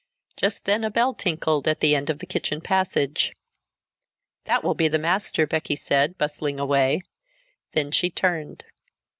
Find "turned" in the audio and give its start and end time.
8.09-8.65